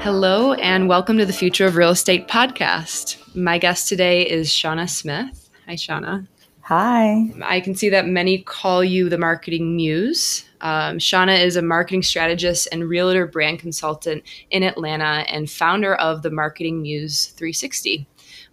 Hello, 0.00 0.54
and 0.54 0.88
welcome 0.88 1.18
to 1.18 1.26
the 1.26 1.32
Future 1.32 1.66
of 1.66 1.76
Real 1.76 1.90
Estate 1.90 2.26
podcast. 2.26 3.36
My 3.36 3.58
guest 3.58 3.88
today 3.88 4.22
is 4.22 4.48
Shauna 4.48 4.88
Smith. 4.90 5.50
Hi, 5.66 5.74
Shauna. 5.74 6.26
Hi. 6.62 7.30
I 7.44 7.60
can 7.60 7.74
see 7.74 7.88
that 7.90 8.06
many 8.06 8.38
call 8.38 8.82
you 8.82 9.08
the 9.08 9.18
marketing 9.18 9.76
muse. 9.76 10.44
Um, 10.62 10.98
Shauna 10.98 11.40
is 11.40 11.54
a 11.54 11.62
marketing 11.62 12.02
strategist 12.02 12.66
and 12.72 12.88
realtor 12.88 13.26
brand 13.26 13.60
consultant 13.60 14.24
in 14.50 14.64
Atlanta 14.64 15.24
and 15.28 15.48
founder 15.48 15.94
of 15.94 16.22
the 16.22 16.30
Marketing 16.30 16.82
Muse 16.82 17.26
360. 17.26 18.06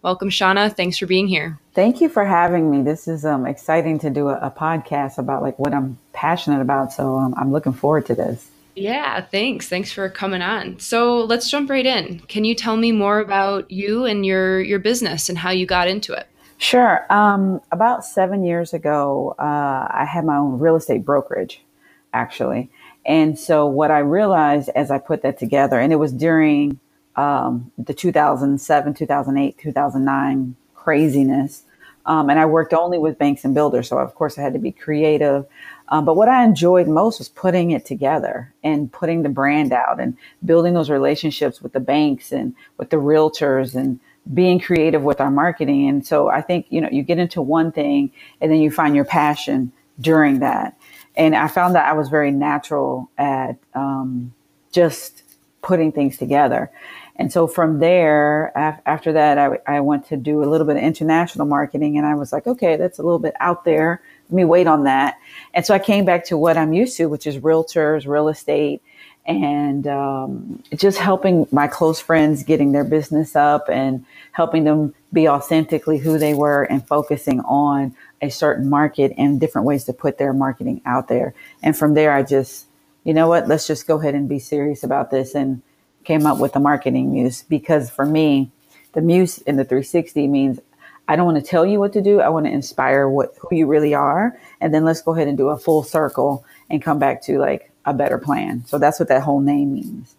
Welcome, 0.03 0.29
Shauna. 0.29 0.75
Thanks 0.75 0.97
for 0.97 1.07
being 1.07 1.27
here. 1.27 1.57
Thank 1.73 2.01
you 2.01 2.09
for 2.09 2.25
having 2.25 2.69
me. 2.69 2.83
This 2.83 3.07
is 3.07 3.25
um, 3.25 3.47
exciting 3.47 3.97
to 3.99 4.09
do 4.09 4.27
a, 4.27 4.37
a, 4.37 4.51
podcast 4.51 5.17
about 5.17 5.41
like 5.41 5.57
what 5.57 5.73
I'm 5.73 5.97
passionate 6.11 6.61
about. 6.61 6.91
So 6.93 7.17
um, 7.17 7.33
I'm 7.37 7.51
looking 7.51 7.73
forward 7.73 8.05
to 8.07 8.15
this. 8.15 8.51
Yeah, 8.75 9.21
thanks. 9.21 9.69
Thanks 9.69 9.91
for 9.91 10.09
coming 10.09 10.41
on. 10.41 10.79
So 10.79 11.23
let's 11.23 11.49
jump 11.49 11.69
right 11.69 11.85
in. 11.85 12.19
Can 12.21 12.43
you 12.43 12.55
tell 12.55 12.75
me 12.75 12.91
more 12.91 13.19
about 13.19 13.69
you 13.69 14.05
and 14.05 14.25
your 14.25 14.61
your 14.61 14.79
business 14.79 15.29
and 15.29 15.37
how 15.37 15.51
you 15.51 15.65
got 15.65 15.87
into 15.87 16.13
it? 16.13 16.27
Sure. 16.57 17.05
Um, 17.11 17.61
about 17.71 18.05
seven 18.05 18.43
years 18.43 18.73
ago, 18.73 19.35
uh, 19.37 19.87
I 19.91 20.05
had 20.09 20.25
my 20.25 20.37
own 20.37 20.59
real 20.59 20.75
estate 20.75 21.03
brokerage, 21.03 21.61
actually. 22.13 22.71
And 23.05 23.37
so 23.37 23.65
what 23.65 23.91
I 23.91 23.99
realized 23.99 24.69
as 24.75 24.89
I 24.89 24.97
put 24.97 25.23
that 25.23 25.37
together, 25.37 25.79
and 25.79 25.91
it 25.91 25.97
was 25.97 26.13
during 26.13 26.79
um, 27.15 27.71
the 27.77 27.93
2007, 27.93 28.93
2008, 28.93 29.57
2009 29.57 30.55
craziness. 30.73 31.63
Um, 32.05 32.29
and 32.29 32.39
I 32.39 32.45
worked 32.45 32.73
only 32.73 32.97
with 32.97 33.17
banks 33.17 33.45
and 33.45 33.53
builders. 33.53 33.87
So, 33.87 33.97
of 33.97 34.15
course, 34.15 34.37
I 34.37 34.41
had 34.41 34.53
to 34.53 34.59
be 34.59 34.71
creative. 34.71 35.45
Um, 35.89 36.05
but 36.05 36.15
what 36.15 36.27
I 36.27 36.43
enjoyed 36.43 36.87
most 36.87 37.19
was 37.19 37.29
putting 37.29 37.71
it 37.71 37.85
together 37.85 38.53
and 38.63 38.91
putting 38.91 39.23
the 39.23 39.29
brand 39.29 39.71
out 39.71 39.99
and 39.99 40.17
building 40.43 40.73
those 40.73 40.89
relationships 40.89 41.61
with 41.61 41.73
the 41.73 41.79
banks 41.79 42.31
and 42.31 42.55
with 42.77 42.89
the 42.89 42.97
realtors 42.97 43.75
and 43.75 43.99
being 44.33 44.59
creative 44.59 45.03
with 45.03 45.19
our 45.19 45.31
marketing. 45.31 45.87
And 45.89 46.05
so 46.05 46.29
I 46.29 46.41
think, 46.41 46.65
you 46.69 46.81
know, 46.81 46.89
you 46.91 47.03
get 47.03 47.19
into 47.19 47.41
one 47.41 47.71
thing 47.71 48.11
and 48.41 48.51
then 48.51 48.59
you 48.59 48.71
find 48.71 48.95
your 48.95 49.05
passion 49.05 49.71
during 49.99 50.39
that. 50.39 50.77
And 51.15 51.35
I 51.35 51.47
found 51.47 51.75
that 51.75 51.87
I 51.87 51.93
was 51.93 52.09
very 52.09 52.31
natural 52.31 53.09
at 53.17 53.57
um, 53.75 54.33
just 54.71 55.23
putting 55.61 55.91
things 55.91 56.17
together. 56.17 56.71
And 57.23 57.31
so 57.31 57.47
from 57.47 57.79
there, 57.79 58.51
af- 58.53 58.81
after 58.85 59.13
that, 59.13 59.37
I, 59.37 59.57
I 59.65 59.79
went 59.79 60.09
to 60.09 60.17
do 60.17 60.43
a 60.43 60.47
little 60.49 60.67
bit 60.67 60.75
of 60.75 60.83
international 60.83 61.47
marketing 61.47 61.97
and 61.97 62.05
I 62.05 62.15
was 62.15 62.33
like, 62.33 62.45
okay, 62.45 62.75
that's 62.75 62.99
a 62.99 63.01
little 63.01 63.17
bit 63.17 63.33
out 63.39 63.63
there. 63.63 64.01
Let 64.29 64.35
me 64.35 64.43
wait 64.43 64.67
on 64.67 64.83
that. 64.83 65.17
And 65.53 65.65
so 65.65 65.73
I 65.73 65.79
came 65.79 66.03
back 66.03 66.25
to 66.25 66.37
what 66.37 66.57
I'm 66.57 66.73
used 66.73 66.97
to, 66.97 67.05
which 67.05 67.25
is 67.25 67.37
realtors, 67.37 68.05
real 68.05 68.27
estate, 68.27 68.81
and 69.25 69.87
um, 69.87 70.63
just 70.75 70.97
helping 70.97 71.47
my 71.49 71.65
close 71.65 71.97
friends 71.97 72.43
getting 72.43 72.73
their 72.73 72.83
business 72.83 73.37
up 73.37 73.69
and 73.69 74.05
helping 74.33 74.65
them 74.65 74.93
be 75.13 75.29
authentically 75.29 75.99
who 75.99 76.17
they 76.17 76.33
were 76.33 76.63
and 76.63 76.85
focusing 76.85 77.39
on 77.39 77.95
a 78.21 78.27
certain 78.27 78.69
market 78.69 79.13
and 79.17 79.39
different 79.39 79.65
ways 79.65 79.85
to 79.85 79.93
put 79.93 80.17
their 80.17 80.33
marketing 80.33 80.81
out 80.85 81.07
there. 81.07 81.33
And 81.61 81.77
from 81.77 81.93
there, 81.93 82.11
I 82.11 82.23
just, 82.23 82.65
you 83.05 83.13
know 83.13 83.29
what, 83.29 83.47
let's 83.47 83.65
just 83.65 83.87
go 83.87 83.97
ahead 83.97 84.13
and 84.13 84.27
be 84.27 84.39
serious 84.39 84.83
about 84.83 85.09
this 85.09 85.35
and 85.35 85.61
came 86.03 86.25
up 86.25 86.39
with 86.39 86.53
the 86.53 86.59
marketing 86.59 87.11
muse 87.11 87.43
because 87.43 87.89
for 87.89 88.05
me, 88.05 88.51
the 88.93 89.01
muse 89.01 89.39
in 89.39 89.55
the 89.55 89.63
360 89.63 90.27
means 90.27 90.59
I 91.07 91.15
don't 91.15 91.25
want 91.25 91.43
to 91.43 91.49
tell 91.49 91.65
you 91.65 91.79
what 91.79 91.93
to 91.93 92.01
do. 92.01 92.21
I 92.21 92.29
want 92.29 92.45
to 92.45 92.51
inspire 92.51 93.09
what 93.09 93.33
who 93.39 93.55
you 93.55 93.67
really 93.67 93.93
are, 93.93 94.37
and 94.61 94.73
then 94.73 94.85
let's 94.85 95.01
go 95.01 95.13
ahead 95.13 95.27
and 95.27 95.37
do 95.37 95.49
a 95.49 95.57
full 95.57 95.83
circle 95.83 96.45
and 96.69 96.81
come 96.81 96.99
back 96.99 97.21
to 97.23 97.39
like 97.39 97.71
a 97.85 97.93
better 97.93 98.17
plan. 98.17 98.63
So 98.65 98.77
that's 98.77 98.99
what 98.99 99.09
that 99.09 99.21
whole 99.21 99.41
name 99.41 99.73
means. 99.73 100.15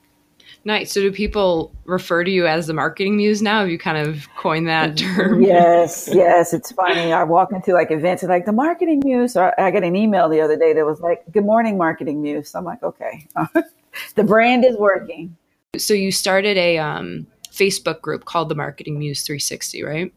Nice. 0.67 0.93
So 0.93 1.01
do 1.03 1.13
people 1.13 1.73
refer 1.85 2.25
to 2.25 2.31
you 2.31 2.47
as 2.47 2.67
the 2.67 2.73
marketing 2.73 3.19
muse 3.19 3.43
now? 3.43 3.61
Have 3.61 3.69
you 3.69 3.79
kind 3.79 3.99
of 3.99 4.27
coined 4.37 4.67
that 4.69 4.97
term? 4.97 5.43
Yes, 5.43 6.09
yes. 6.13 6.55
It's 6.55 6.73
funny. 6.73 7.13
I 7.13 7.23
walk 7.25 7.53
into 7.53 7.73
like 7.73 7.91
events 7.91 8.23
and 8.23 8.31
like 8.31 8.47
the 8.47 8.53
marketing 8.53 9.03
muse. 9.05 9.37
Or 9.37 9.59
I 9.61 9.71
got 9.71 9.85
an 9.85 9.95
email 9.97 10.29
the 10.29 10.41
other 10.41 10.57
day 10.57 10.73
that 10.73 10.85
was 10.85 11.01
like, 11.01 11.25
"Good 11.33 11.45
morning, 11.45 11.77
marketing 11.77 12.23
muse." 12.23 12.51
So 12.51 12.59
I'm 12.59 12.65
like, 12.65 12.83
okay, 12.83 13.27
the 14.15 14.25
brand 14.25 14.65
is 14.65 14.77
working. 14.77 15.37
So 15.79 15.95
you 15.95 16.13
started 16.13 16.57
a 16.57 16.79
um, 16.79 17.27
Facebook 17.51 18.01
group 18.01 18.25
called 18.25 18.49
the 18.49 18.55
Marketing 18.55 18.99
Muse 18.99 19.23
360, 19.23 19.83
right? 19.83 20.13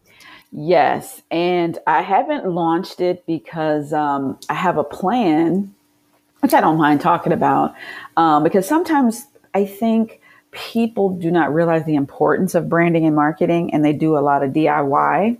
Yes, 0.50 1.22
and 1.30 1.78
I 1.86 2.00
haven't 2.02 2.46
launched 2.46 3.00
it 3.00 3.24
because 3.26 3.92
um, 3.92 4.38
I 4.48 4.54
have 4.54 4.78
a 4.78 4.84
plan, 4.84 5.74
which 6.40 6.54
I 6.54 6.60
don't 6.60 6.78
mind 6.78 7.00
talking 7.00 7.32
about, 7.32 7.74
um, 8.16 8.42
because 8.42 8.66
sometimes 8.66 9.26
I 9.54 9.66
think 9.66 10.20
people 10.50 11.10
do 11.10 11.30
not 11.30 11.52
realize 11.52 11.84
the 11.84 11.96
importance 11.96 12.54
of 12.54 12.68
branding 12.68 13.04
and 13.04 13.14
marketing, 13.14 13.74
and 13.74 13.84
they 13.84 13.92
do 13.92 14.16
a 14.16 14.20
lot 14.20 14.42
of 14.42 14.52
DIY, 14.52 15.36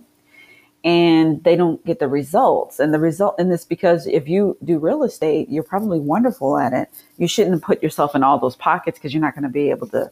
and 0.83 1.43
they 1.43 1.55
don't 1.55 1.83
get 1.85 1.99
the 1.99 2.07
results. 2.07 2.79
And 2.79 2.93
the 2.93 2.99
result 2.99 3.39
in 3.39 3.49
this 3.49 3.65
because 3.65 4.07
if 4.07 4.27
you 4.27 4.57
do 4.63 4.79
real 4.79 5.03
estate, 5.03 5.49
you're 5.49 5.63
probably 5.63 5.99
wonderful 5.99 6.57
at 6.57 6.73
it. 6.73 6.89
You 7.17 7.27
shouldn't 7.27 7.61
put 7.63 7.83
yourself 7.83 8.15
in 8.15 8.23
all 8.23 8.39
those 8.39 8.55
pockets 8.55 8.97
because 8.97 9.13
you're 9.13 9.21
not 9.21 9.35
going 9.35 9.43
to 9.43 9.49
be 9.49 9.69
able 9.69 9.87
to 9.87 10.11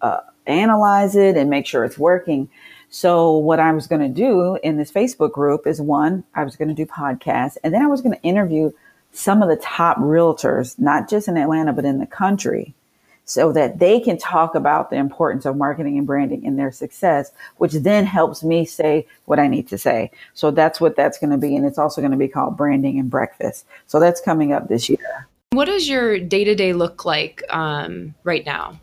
uh, 0.00 0.20
analyze 0.46 1.16
it 1.16 1.36
and 1.36 1.50
make 1.50 1.66
sure 1.66 1.84
it's 1.84 1.98
working. 1.98 2.48
So 2.90 3.36
what 3.36 3.58
I 3.58 3.72
was 3.72 3.88
going 3.88 4.02
to 4.02 4.08
do 4.08 4.56
in 4.62 4.76
this 4.76 4.92
Facebook 4.92 5.32
group 5.32 5.66
is 5.66 5.80
one, 5.80 6.22
I 6.34 6.44
was 6.44 6.54
going 6.54 6.68
to 6.68 6.74
do 6.74 6.86
podcasts 6.86 7.56
and 7.64 7.74
then 7.74 7.82
I 7.82 7.86
was 7.86 8.00
going 8.00 8.14
to 8.14 8.22
interview 8.22 8.70
some 9.10 9.42
of 9.42 9.48
the 9.48 9.56
top 9.56 9.96
realtors, 9.96 10.78
not 10.78 11.08
just 11.08 11.26
in 11.26 11.36
Atlanta, 11.36 11.72
but 11.72 11.84
in 11.84 11.98
the 11.98 12.06
country 12.06 12.74
so 13.24 13.52
that 13.52 13.78
they 13.78 14.00
can 14.00 14.18
talk 14.18 14.54
about 14.54 14.90
the 14.90 14.96
importance 14.96 15.46
of 15.46 15.56
marketing 15.56 15.96
and 15.98 16.06
branding 16.06 16.44
in 16.44 16.56
their 16.56 16.70
success, 16.70 17.32
which 17.56 17.72
then 17.72 18.04
helps 18.04 18.44
me 18.44 18.64
say 18.64 19.06
what 19.24 19.38
I 19.38 19.48
need 19.48 19.68
to 19.68 19.78
say. 19.78 20.10
So 20.34 20.50
that's 20.50 20.80
what 20.80 20.96
that's 20.96 21.18
going 21.18 21.30
to 21.30 21.38
be. 21.38 21.56
And 21.56 21.64
it's 21.64 21.78
also 21.78 22.00
going 22.00 22.10
to 22.12 22.18
be 22.18 22.28
called 22.28 22.56
branding 22.56 22.98
and 22.98 23.08
breakfast. 23.08 23.66
So 23.86 23.98
that's 23.98 24.20
coming 24.20 24.52
up 24.52 24.68
this 24.68 24.88
year. 24.88 25.28
What 25.52 25.66
does 25.66 25.88
your 25.88 26.18
day 26.18 26.44
to 26.44 26.54
day 26.54 26.72
look 26.72 27.04
like 27.04 27.42
um, 27.50 28.14
right 28.24 28.44
now? 28.44 28.78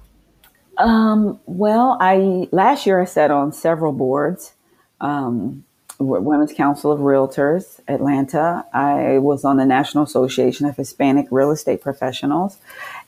Um, 0.77 1.39
well, 1.45 1.97
I 1.99 2.47
last 2.51 2.85
year 2.85 3.01
I 3.01 3.05
sat 3.05 3.29
on 3.29 3.51
several 3.51 3.91
boards. 3.91 4.53
Um, 5.01 5.65
Women's 6.07 6.53
Council 6.53 6.91
of 6.91 6.99
Realtors, 6.99 7.79
Atlanta. 7.87 8.65
I 8.73 9.17
was 9.19 9.45
on 9.45 9.57
the 9.57 9.65
National 9.65 10.03
Association 10.03 10.65
of 10.65 10.75
Hispanic 10.75 11.27
Real 11.31 11.51
Estate 11.51 11.81
Professionals. 11.81 12.57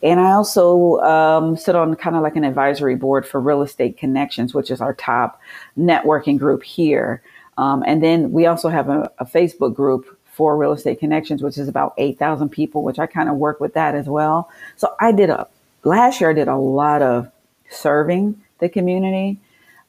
And 0.01 0.19
I 0.19 0.31
also 0.31 0.99
um, 0.99 1.57
sit 1.57 1.75
on 1.75 1.95
kind 1.95 2.15
of 2.15 2.21
like 2.21 2.35
an 2.35 2.43
advisory 2.43 2.95
board 2.95 3.25
for 3.25 3.39
Real 3.39 3.61
Estate 3.61 3.97
Connections, 3.97 4.53
which 4.53 4.69
is 4.69 4.81
our 4.81 4.93
top 4.93 5.39
networking 5.77 6.37
group 6.37 6.63
here. 6.63 7.21
Um, 7.57 7.83
and 7.85 8.03
then 8.03 8.31
we 8.31 8.45
also 8.45 8.69
have 8.69 8.89
a, 8.89 9.11
a, 9.19 9.25
Facebook 9.25 9.75
group 9.75 10.17
for 10.25 10.57
Real 10.57 10.71
Estate 10.71 10.99
Connections, 10.99 11.43
which 11.43 11.57
is 11.57 11.67
about 11.67 11.93
8,000 11.97 12.49
people, 12.49 12.83
which 12.83 12.97
I 12.97 13.05
kind 13.05 13.29
of 13.29 13.35
work 13.35 13.59
with 13.59 13.75
that 13.75 13.93
as 13.93 14.07
well. 14.07 14.49
So 14.75 14.95
I 14.99 15.11
did 15.11 15.29
a, 15.29 15.47
last 15.83 16.19
year 16.19 16.31
I 16.31 16.33
did 16.33 16.47
a 16.47 16.57
lot 16.57 17.03
of 17.03 17.31
serving 17.69 18.41
the 18.59 18.69
community. 18.69 19.39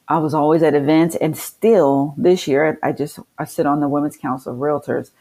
I 0.07 0.19
was 0.19 0.33
always 0.33 0.63
at 0.63 0.75
events 0.75 1.15
and 1.15 1.35
still 1.37 2.13
this 2.17 2.47
year 2.47 2.77
I 2.83 2.91
just 2.91 3.19
I 3.37 3.45
sit 3.45 3.65
on 3.65 3.79
the 3.79 3.87
Women's 3.89 4.17
Council 4.17 4.53
of 4.53 4.59
Realtors. 4.59 5.11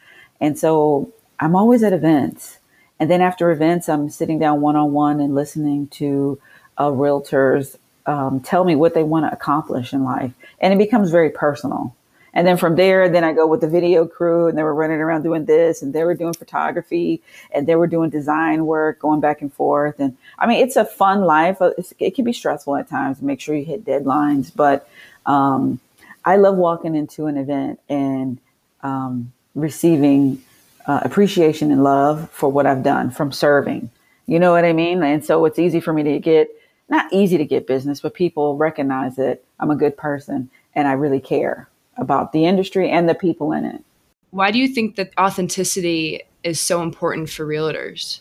And 0.41 0.59
so 0.59 1.13
I'm 1.41 1.57
always 1.57 1.83
at 1.83 1.93
events. 1.93 2.59
And 3.01 3.11
then 3.11 3.21
after 3.21 3.51
events 3.51 3.89
I'm 3.89 4.11
sitting 4.11 4.39
down 4.39 4.61
one 4.61 4.77
on 4.77 4.93
one 4.93 5.21
and 5.21 5.35
listening 5.35 5.89
to 5.89 6.41
uh, 6.77 6.89
realtors 6.89 7.77
um, 8.07 8.41
tell 8.41 8.65
me 8.65 8.75
what 8.75 8.95
they 8.95 9.03
want 9.03 9.27
to 9.27 9.33
accomplish 9.33 9.93
in 9.93 10.05
life. 10.05 10.33
And 10.61 10.73
it 10.75 10.79
becomes 10.79 11.11
very 11.11 11.31
personal. 11.31 11.95
And 12.35 12.47
then 12.47 12.57
from 12.57 12.75
there, 12.75 13.09
then 13.09 13.23
I 13.23 13.33
go 13.33 13.47
with 13.47 13.61
the 13.61 13.69
video 13.69 14.07
crew 14.07 14.49
and 14.49 14.59
they 14.59 14.65
were 14.65 14.75
running 14.75 14.99
around 15.01 15.23
doing 15.23 15.45
this 15.45 15.83
and 15.83 15.93
they 15.95 16.03
were 16.03 16.15
doing 16.15 16.35
photography 16.35 17.23
and 17.53 17.67
they 17.67 17.77
were 17.77 17.87
doing 17.87 18.11
design 18.11 18.67
work, 18.67 18.99
going 18.99 19.21
back 19.21 19.41
and 19.41 19.53
forth. 19.53 20.01
And 20.01 20.17
I 20.37 20.49
mean, 20.49 20.63
it's 20.63 20.75
a 20.75 20.85
fun 20.85 21.23
life. 21.23 21.63
Uh, 21.63 21.71
it's, 21.79 21.95
it 22.01 22.17
can 22.17 22.25
be 22.25 22.33
stressful 22.33 22.75
at 22.77 22.89
times. 22.89 23.23
Make 23.23 23.41
sure 23.41 23.55
you 23.55 23.65
hit 23.65 23.85
deadlines. 23.85 24.51
But 24.55 24.89
um, 25.25 25.79
I 26.25 26.37
love 26.37 26.57
walking 26.57 26.97
into 26.97 27.27
an 27.27 27.37
event 27.37 27.79
and 27.89 28.39
um, 28.83 29.33
receiving 29.55 30.43
uh, 30.87 31.01
appreciation 31.05 31.71
and 31.71 31.85
love 31.85 32.29
for 32.31 32.51
what 32.51 32.67
I've 32.67 32.83
done 32.83 33.13
from 33.13 33.31
serving. 33.31 33.91
You 34.27 34.41
know 34.41 34.51
what 34.51 34.65
I 34.65 34.73
mean? 34.73 35.05
And 35.05 35.25
so 35.25 35.45
it's 35.45 35.61
easy 35.61 35.79
for 35.81 35.93
me 35.93 36.03
to 36.03 36.19
get, 36.19 36.49
not 36.89 37.13
easy 37.13 37.39
to 37.39 37.45
get 37.45 37.69
business, 37.69 38.01
but 38.01 38.13
people 38.13 38.57
recognize 38.57 39.15
that 39.17 39.45
I'm 39.61 39.71
a 39.71 39.77
good 39.77 39.97
person 39.97 40.51
and 40.75 40.89
I 40.89 40.93
really 40.93 41.21
care 41.21 41.69
about 41.97 42.33
the 42.33 42.45
industry 42.45 42.91
and 42.91 43.09
the 43.09 43.15
people 43.15 43.53
in 43.53 43.65
it. 43.65 43.83
Why 44.31 44.51
do 44.51 44.59
you 44.59 44.69
think 44.69 44.97
that 44.97 45.13
authenticity 45.19 46.23
is 46.43 46.61
so 46.61 46.83
important 46.83 47.31
for 47.31 47.47
realtors? 47.47 48.21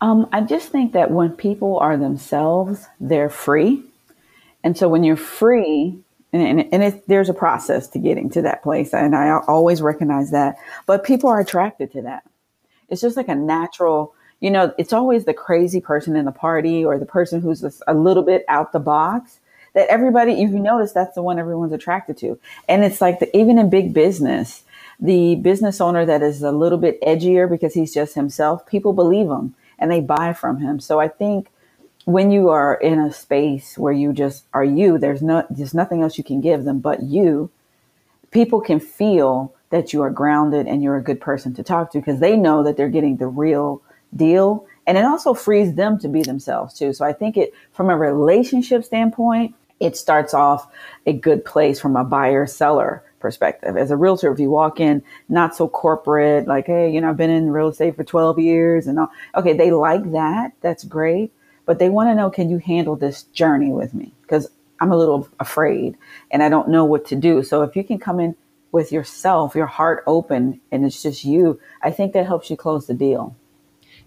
Um, 0.00 0.28
I 0.32 0.40
just 0.40 0.70
think 0.70 0.92
that 0.92 1.10
when 1.10 1.32
people 1.32 1.78
are 1.78 1.96
themselves, 1.96 2.86
they're 3.00 3.30
free. 3.30 3.82
And 4.62 4.76
so 4.76 4.88
when 4.88 5.04
you're 5.04 5.16
free, 5.16 5.98
and, 6.32 6.42
and, 6.42 6.68
and 6.72 6.82
it, 6.82 7.08
there's 7.08 7.28
a 7.28 7.34
process 7.34 7.88
to 7.88 7.98
getting 7.98 8.28
to 8.30 8.42
that 8.42 8.62
place, 8.62 8.92
and 8.92 9.16
I 9.16 9.38
always 9.46 9.80
recognize 9.80 10.30
that, 10.30 10.56
but 10.86 11.04
people 11.04 11.30
are 11.30 11.40
attracted 11.40 11.92
to 11.92 12.02
that. 12.02 12.24
It's 12.88 13.00
just 13.00 13.16
like 13.16 13.28
a 13.28 13.34
natural, 13.34 14.14
you 14.40 14.50
know, 14.50 14.72
it's 14.78 14.92
always 14.92 15.24
the 15.24 15.34
crazy 15.34 15.80
person 15.80 16.16
in 16.16 16.24
the 16.24 16.32
party 16.32 16.84
or 16.84 16.98
the 16.98 17.06
person 17.06 17.40
who's 17.40 17.64
a 17.86 17.94
little 17.94 18.22
bit 18.22 18.44
out 18.48 18.72
the 18.72 18.78
box 18.78 19.40
that 19.78 19.88
everybody, 19.90 20.42
if 20.42 20.50
you 20.50 20.58
notice, 20.58 20.90
that's 20.90 21.14
the 21.14 21.22
one 21.22 21.38
everyone's 21.38 21.72
attracted 21.72 22.18
to. 22.18 22.36
And 22.68 22.82
it's 22.82 23.00
like 23.00 23.20
the, 23.20 23.36
even 23.36 23.60
in 23.60 23.70
big 23.70 23.94
business, 23.94 24.64
the 24.98 25.36
business 25.36 25.80
owner 25.80 26.04
that 26.04 26.20
is 26.20 26.42
a 26.42 26.50
little 26.50 26.78
bit 26.78 27.00
edgier 27.00 27.48
because 27.48 27.74
he's 27.74 27.94
just 27.94 28.16
himself, 28.16 28.66
people 28.66 28.92
believe 28.92 29.28
him 29.28 29.54
and 29.78 29.88
they 29.88 30.00
buy 30.00 30.32
from 30.32 30.58
him. 30.58 30.80
So 30.80 30.98
I 30.98 31.06
think 31.06 31.50
when 32.06 32.32
you 32.32 32.48
are 32.48 32.74
in 32.74 32.98
a 32.98 33.12
space 33.12 33.78
where 33.78 33.92
you 33.92 34.12
just 34.12 34.46
are 34.52 34.64
you, 34.64 34.98
there's 34.98 35.22
no, 35.22 35.46
there's 35.48 35.74
nothing 35.74 36.02
else 36.02 36.18
you 36.18 36.24
can 36.24 36.40
give 36.40 36.64
them 36.64 36.80
but 36.80 37.04
you. 37.04 37.48
People 38.32 38.60
can 38.60 38.80
feel 38.80 39.54
that 39.70 39.92
you 39.92 40.02
are 40.02 40.10
grounded 40.10 40.66
and 40.66 40.82
you're 40.82 40.96
a 40.96 41.02
good 41.04 41.20
person 41.20 41.54
to 41.54 41.62
talk 41.62 41.92
to 41.92 41.98
because 41.98 42.18
they 42.18 42.36
know 42.36 42.64
that 42.64 42.76
they're 42.76 42.88
getting 42.88 43.18
the 43.18 43.28
real 43.28 43.80
deal. 44.16 44.66
And 44.88 44.98
it 44.98 45.04
also 45.04 45.34
frees 45.34 45.74
them 45.74 46.00
to 46.00 46.08
be 46.08 46.22
themselves 46.22 46.74
too. 46.74 46.92
So 46.92 47.04
I 47.04 47.12
think 47.12 47.36
it, 47.36 47.54
from 47.70 47.90
a 47.90 47.96
relationship 47.96 48.82
standpoint, 48.82 49.54
it 49.80 49.96
starts 49.96 50.34
off 50.34 50.70
a 51.06 51.12
good 51.12 51.44
place 51.44 51.80
from 51.80 51.96
a 51.96 52.04
buyer 52.04 52.46
seller 52.46 53.02
perspective. 53.20 53.76
As 53.76 53.90
a 53.90 53.96
realtor, 53.96 54.32
if 54.32 54.38
you 54.38 54.50
walk 54.50 54.80
in 54.80 55.02
not 55.28 55.56
so 55.56 55.68
corporate, 55.68 56.46
like, 56.46 56.66
hey, 56.66 56.90
you 56.90 57.00
know, 57.00 57.10
I've 57.10 57.16
been 57.16 57.30
in 57.30 57.50
real 57.50 57.68
estate 57.68 57.96
for 57.96 58.04
12 58.04 58.38
years 58.38 58.86
and 58.86 58.98
all, 58.98 59.10
okay, 59.34 59.52
they 59.52 59.70
like 59.70 60.12
that. 60.12 60.52
That's 60.60 60.84
great. 60.84 61.32
But 61.66 61.78
they 61.78 61.88
want 61.88 62.08
to 62.08 62.14
know, 62.14 62.30
can 62.30 62.48
you 62.48 62.58
handle 62.58 62.96
this 62.96 63.24
journey 63.24 63.72
with 63.72 63.92
me? 63.92 64.12
Because 64.22 64.48
I'm 64.80 64.92
a 64.92 64.96
little 64.96 65.28
afraid 65.40 65.96
and 66.30 66.42
I 66.42 66.48
don't 66.48 66.68
know 66.68 66.84
what 66.84 67.06
to 67.06 67.16
do. 67.16 67.42
So 67.42 67.62
if 67.62 67.76
you 67.76 67.84
can 67.84 67.98
come 67.98 68.20
in 68.20 68.36
with 68.72 68.92
yourself, 68.92 69.54
your 69.54 69.66
heart 69.66 70.04
open, 70.06 70.60
and 70.70 70.84
it's 70.84 71.02
just 71.02 71.24
you, 71.24 71.60
I 71.82 71.90
think 71.90 72.12
that 72.12 72.26
helps 72.26 72.50
you 72.50 72.56
close 72.56 72.86
the 72.86 72.94
deal. 72.94 73.34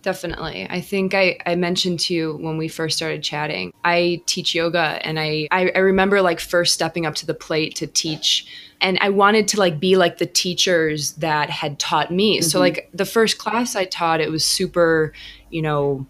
Definitely. 0.02 0.68
I 0.70 0.82
think 0.82 1.14
I, 1.14 1.38
I 1.46 1.56
mentioned 1.56 2.00
to 2.02 2.14
you 2.14 2.38
when 2.38 2.58
we 2.58 2.68
first 2.68 2.98
started 2.98 3.22
chatting, 3.22 3.72
I 3.84 4.22
teach 4.26 4.56
yoga 4.56 5.00
and 5.04 5.20
I, 5.20 5.48
I, 5.52 5.72
I 5.76 5.80
remember 5.80 6.22
like 6.22 6.40
first 6.40 6.74
stepping 6.74 7.06
up 7.06 7.16
to 7.16 7.26
the 7.28 7.36
plate 7.36 7.76
to 7.76 7.88
teach 7.88 8.48
and 8.82 8.98
I 9.00 9.10
wanted 9.10 9.48
to 9.50 9.60
like 9.60 9.80
be 9.80 9.96
like 9.96 10.18
the 10.18 10.26
teachers 10.26 11.12
that 11.14 11.50
had 11.50 11.78
taught 11.78 12.12
me. 12.12 12.40
Mm-hmm. 12.40 12.50
So 12.50 12.60
like 12.60 12.90
the 12.94 13.06
first 13.06 13.38
class 13.38 13.76
I 13.76 13.86
taught, 13.86 14.22
it 14.22 14.32
was 14.32 14.44
super, 14.44 15.14
you 15.52 15.62
know, 15.62 16.08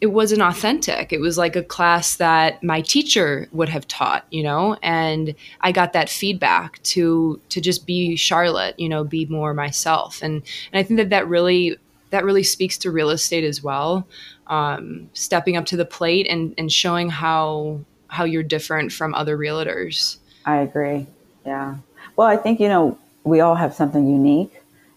it 0.00 0.08
wasn't 0.08 0.42
authentic. 0.42 1.12
It 1.12 1.20
was 1.20 1.38
like 1.38 1.56
a 1.56 1.62
class 1.62 2.16
that 2.16 2.62
my 2.62 2.80
teacher 2.80 3.48
would 3.52 3.68
have 3.68 3.86
taught, 3.86 4.26
you 4.30 4.42
know, 4.42 4.76
and 4.82 5.34
I 5.60 5.72
got 5.72 5.92
that 5.92 6.10
feedback 6.10 6.82
to 6.82 7.40
to 7.48 7.60
just 7.60 7.86
be 7.86 8.16
Charlotte, 8.16 8.78
you 8.78 8.88
know, 8.88 9.04
be 9.04 9.24
more 9.26 9.54
myself. 9.54 10.20
And 10.20 10.42
and 10.72 10.80
I 10.80 10.82
think 10.82 10.98
that 10.98 11.10
that 11.10 11.28
really 11.28 11.78
that 12.14 12.24
really 12.24 12.44
speaks 12.44 12.78
to 12.78 12.92
real 12.92 13.10
estate 13.10 13.42
as 13.42 13.60
well. 13.60 14.06
Um, 14.46 15.10
stepping 15.14 15.56
up 15.56 15.66
to 15.66 15.76
the 15.76 15.84
plate 15.84 16.28
and, 16.28 16.54
and 16.56 16.70
showing 16.70 17.08
how 17.10 17.80
how 18.06 18.22
you're 18.22 18.44
different 18.44 18.92
from 18.92 19.14
other 19.14 19.36
realtors. 19.36 20.18
I 20.46 20.58
agree. 20.58 21.08
Yeah. 21.44 21.74
Well, 22.14 22.28
I 22.28 22.36
think 22.36 22.60
you 22.60 22.68
know 22.68 22.96
we 23.24 23.40
all 23.40 23.56
have 23.56 23.74
something 23.74 24.08
unique, 24.08 24.52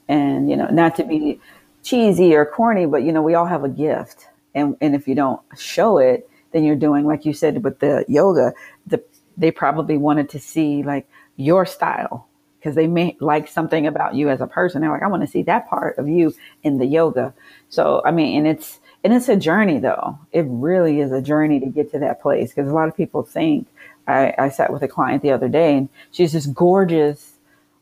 and 0.08 0.48
you 0.48 0.56
know 0.56 0.68
not 0.68 0.96
to 0.98 1.04
be 1.04 1.40
cheesy 1.84 2.36
or 2.36 2.46
corny, 2.46 2.86
but 2.86 3.02
you 3.02 3.12
know 3.12 3.24
we 3.24 3.34
all 3.34 3.48
have 3.48 3.64
a 3.64 3.70
gift, 3.70 4.28
and 4.54 4.78
and 4.80 4.94
if 4.94 5.08
you 5.08 5.16
don't 5.16 5.42
show 5.58 5.98
it, 5.98 6.30
then 6.52 6.64
you're 6.64 6.76
doing 6.76 7.06
like 7.06 7.26
you 7.26 7.34
said 7.34 7.64
with 7.64 7.80
the 7.80 8.06
yoga. 8.08 8.54
The 8.86 9.04
they 9.36 9.50
probably 9.50 9.98
wanted 9.98 10.30
to 10.30 10.40
see 10.40 10.84
like 10.84 11.10
your 11.36 11.66
style 11.66 12.27
because 12.68 12.76
they 12.76 12.88
may 12.88 13.16
like 13.22 13.48
something 13.48 13.88
about 13.88 14.14
you 14.14 14.28
as 14.28 14.42
a 14.42 14.48
person. 14.48 14.82
They're 14.82 14.92
like, 14.92 15.02
I 15.02 15.08
want 15.08 15.22
to 15.22 15.28
see 15.28 15.42
that 15.44 15.70
part 15.70 15.98
of 15.98 16.10
you 16.10 16.36
in 16.64 16.80
the 16.80 16.86
yoga. 16.86 17.34
So, 17.70 18.02
I 18.04 18.12
mean, 18.12 18.40
and 18.40 18.46
it's, 18.46 18.82
and 19.06 19.14
it's 19.14 19.30
a 19.30 19.38
journey 19.38 19.80
though. 19.80 20.20
It 20.34 20.46
really 20.50 21.00
is 21.00 21.14
a 21.14 21.22
journey 21.22 21.62
to 21.62 21.66
get 21.68 21.90
to 21.92 22.00
that 22.00 22.22
place 22.22 22.50
because 22.50 22.70
a 22.70 22.74
lot 22.74 22.90
of 22.90 22.98
people 22.98 23.24
think, 23.24 23.68
I, 24.06 24.34
I 24.38 24.50
sat 24.50 24.74
with 24.74 24.84
a 24.84 24.88
client 24.90 25.22
the 25.22 25.32
other 25.32 25.48
day 25.48 25.78
and 25.78 25.88
she's 26.12 26.34
this 26.34 26.46
gorgeous 26.46 27.36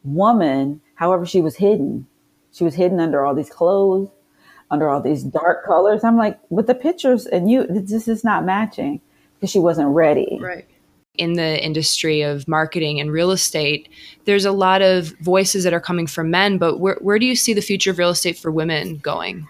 woman. 0.04 0.82
However, 0.94 1.26
she 1.26 1.42
was 1.42 1.56
hidden. 1.56 2.06
She 2.54 2.64
was 2.64 2.76
hidden 2.76 3.00
under 3.00 3.26
all 3.26 3.34
these 3.34 3.50
clothes, 3.50 4.10
under 4.70 4.88
all 4.88 5.02
these 5.02 5.24
dark 5.24 5.66
colors. 5.66 6.04
I'm 6.04 6.16
like, 6.16 6.40
with 6.52 6.68
the 6.68 6.76
pictures 6.76 7.26
and 7.26 7.50
you, 7.50 7.66
this 7.68 8.08
is 8.08 8.24
not 8.24 8.46
matching 8.46 9.02
because 9.34 9.50
she 9.50 9.60
wasn't 9.60 9.90
ready. 9.90 10.38
Right 10.40 10.68
in 11.18 11.34
the 11.34 11.64
industry 11.64 12.22
of 12.22 12.48
marketing 12.48 13.00
and 13.00 13.12
real 13.12 13.32
estate, 13.32 13.90
there's 14.26 14.46
a 14.46 14.52
lot 14.52 14.82
of 14.82 15.10
voices 15.20 15.64
that 15.64 15.74
are 15.74 15.80
coming 15.80 16.08
from 16.08 16.30
men, 16.30 16.58
but 16.58 16.80
where, 16.80 16.98
where 17.02 17.20
do 17.20 17.26
you 17.26 17.36
see 17.36 17.54
the 17.54 17.62
future 17.62 17.92
of 17.92 17.98
real 17.98 18.10
estate 18.10 18.38
for 18.38 18.52
women 18.52 18.98
going? 18.98 19.48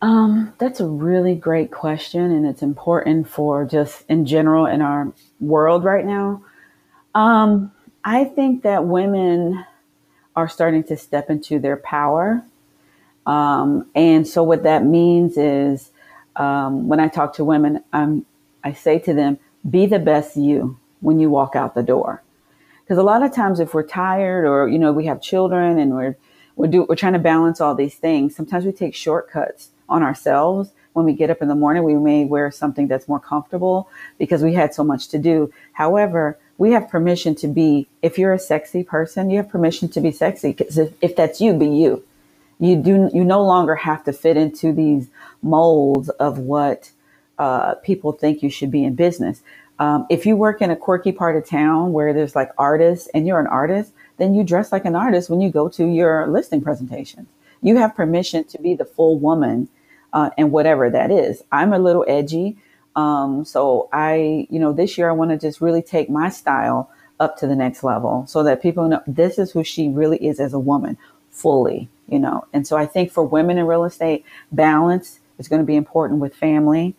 Um, 0.00 0.54
that's 0.58 0.80
a 0.80 0.86
really 0.86 1.34
great 1.34 1.72
question, 1.72 2.20
and 2.20 2.46
it's 2.46 2.62
important 2.62 3.28
for 3.28 3.64
just 3.64 4.04
in 4.08 4.26
general 4.26 4.66
in 4.66 4.80
our 4.80 5.12
world 5.40 5.82
right 5.82 6.04
now. 6.04 6.44
Um, 7.14 7.72
I 8.04 8.24
think 8.24 8.62
that 8.62 8.84
women 8.84 9.64
are 10.36 10.48
starting 10.48 10.84
to 10.84 10.96
step 10.96 11.30
into 11.30 11.58
their 11.58 11.76
power. 11.76 12.44
Um, 13.26 13.86
and 13.94 14.26
so, 14.26 14.44
what 14.44 14.62
that 14.62 14.84
means 14.84 15.36
is 15.36 15.90
um, 16.36 16.86
when 16.86 17.00
I 17.00 17.08
talk 17.08 17.34
to 17.34 17.44
women, 17.44 17.82
I'm, 17.92 18.24
I 18.62 18.72
say 18.72 19.00
to 19.00 19.12
them, 19.12 19.38
be 19.70 19.86
the 19.86 19.98
best 19.98 20.36
you 20.36 20.78
when 21.00 21.18
you 21.18 21.30
walk 21.30 21.54
out 21.56 21.74
the 21.74 21.82
door. 21.82 22.22
Because 22.82 22.98
a 22.98 23.02
lot 23.02 23.22
of 23.22 23.34
times, 23.34 23.60
if 23.60 23.74
we're 23.74 23.86
tired 23.86 24.46
or 24.46 24.68
you 24.68 24.78
know 24.78 24.92
we 24.92 25.06
have 25.06 25.20
children 25.20 25.78
and 25.78 25.92
we're 25.92 26.16
we're 26.56 26.68
do, 26.68 26.86
we're 26.88 26.96
trying 26.96 27.12
to 27.12 27.18
balance 27.18 27.60
all 27.60 27.74
these 27.74 27.94
things, 27.94 28.34
sometimes 28.34 28.64
we 28.64 28.72
take 28.72 28.94
shortcuts 28.94 29.70
on 29.88 30.02
ourselves. 30.02 30.72
When 30.94 31.04
we 31.04 31.12
get 31.12 31.30
up 31.30 31.42
in 31.42 31.48
the 31.48 31.54
morning, 31.54 31.84
we 31.84 31.94
may 31.94 32.24
wear 32.24 32.50
something 32.50 32.88
that's 32.88 33.06
more 33.06 33.20
comfortable 33.20 33.88
because 34.18 34.42
we 34.42 34.54
had 34.54 34.74
so 34.74 34.82
much 34.82 35.08
to 35.08 35.18
do. 35.18 35.52
However, 35.72 36.38
we 36.56 36.72
have 36.72 36.88
permission 36.88 37.34
to 37.36 37.46
be. 37.46 37.86
If 38.02 38.18
you're 38.18 38.32
a 38.32 38.38
sexy 38.38 38.82
person, 38.82 39.30
you 39.30 39.36
have 39.36 39.48
permission 39.48 39.88
to 39.90 40.00
be 40.00 40.10
sexy. 40.10 40.52
Because 40.52 40.76
if, 40.76 40.92
if 41.00 41.14
that's 41.14 41.40
you, 41.40 41.54
be 41.54 41.68
you. 41.68 42.04
You 42.58 42.76
do. 42.76 43.10
You 43.14 43.22
no 43.22 43.44
longer 43.44 43.76
have 43.76 44.02
to 44.04 44.12
fit 44.12 44.36
into 44.36 44.72
these 44.72 45.08
molds 45.42 46.08
of 46.08 46.38
what 46.38 46.90
uh, 47.38 47.74
people 47.76 48.12
think 48.12 48.42
you 48.42 48.50
should 48.50 48.70
be 48.70 48.84
in 48.84 48.94
business. 48.94 49.42
Um, 49.78 50.06
if 50.10 50.26
you 50.26 50.36
work 50.36 50.60
in 50.60 50.70
a 50.70 50.76
quirky 50.76 51.12
part 51.12 51.36
of 51.36 51.46
town 51.46 51.92
where 51.92 52.12
there's 52.12 52.34
like 52.34 52.50
artists 52.58 53.08
and 53.14 53.26
you're 53.26 53.38
an 53.38 53.46
artist, 53.46 53.92
then 54.16 54.34
you 54.34 54.42
dress 54.42 54.72
like 54.72 54.84
an 54.84 54.96
artist 54.96 55.30
when 55.30 55.40
you 55.40 55.50
go 55.50 55.68
to 55.68 55.86
your 55.86 56.26
listing 56.26 56.60
presentations. 56.60 57.28
You 57.62 57.76
have 57.76 57.94
permission 57.94 58.44
to 58.44 58.60
be 58.60 58.74
the 58.74 58.84
full 58.84 59.18
woman 59.18 59.68
uh, 60.12 60.30
and 60.36 60.50
whatever 60.50 60.90
that 60.90 61.10
is. 61.10 61.42
I'm 61.52 61.72
a 61.72 61.78
little 61.78 62.04
edgy. 62.08 62.56
Um, 62.96 63.44
so 63.44 63.88
I, 63.92 64.48
you 64.50 64.58
know, 64.58 64.72
this 64.72 64.98
year 64.98 65.08
I 65.08 65.12
want 65.12 65.30
to 65.30 65.38
just 65.38 65.60
really 65.60 65.82
take 65.82 66.10
my 66.10 66.28
style 66.28 66.90
up 67.20 67.36
to 67.38 67.46
the 67.46 67.56
next 67.56 67.82
level 67.84 68.24
so 68.26 68.42
that 68.42 68.62
people 68.62 68.88
know 68.88 69.02
this 69.06 69.38
is 69.38 69.52
who 69.52 69.62
she 69.62 69.88
really 69.88 70.18
is 70.18 70.40
as 70.40 70.52
a 70.52 70.58
woman 70.58 70.96
fully, 71.30 71.88
you 72.08 72.18
know. 72.18 72.46
And 72.52 72.66
so 72.66 72.76
I 72.76 72.86
think 72.86 73.12
for 73.12 73.22
women 73.22 73.58
in 73.58 73.66
real 73.66 73.84
estate, 73.84 74.24
balance 74.50 75.20
is 75.38 75.46
going 75.46 75.62
to 75.62 75.66
be 75.66 75.76
important 75.76 76.20
with 76.20 76.34
family 76.34 76.96